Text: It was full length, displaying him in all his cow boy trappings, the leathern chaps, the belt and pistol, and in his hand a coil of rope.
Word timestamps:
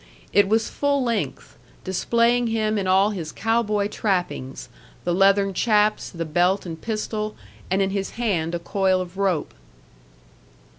It 0.33 0.47
was 0.49 0.67
full 0.67 1.03
length, 1.03 1.59
displaying 1.83 2.47
him 2.47 2.79
in 2.79 2.87
all 2.87 3.11
his 3.11 3.31
cow 3.31 3.61
boy 3.61 3.87
trappings, 3.87 4.67
the 5.03 5.13
leathern 5.13 5.53
chaps, 5.53 6.09
the 6.09 6.25
belt 6.25 6.65
and 6.65 6.81
pistol, 6.81 7.35
and 7.69 7.83
in 7.83 7.91
his 7.91 8.09
hand 8.17 8.55
a 8.55 8.57
coil 8.57 8.99
of 8.99 9.17
rope. 9.19 9.53